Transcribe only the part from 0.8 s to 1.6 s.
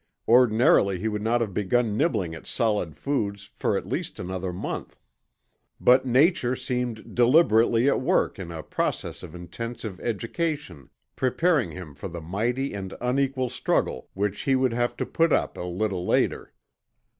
he would not have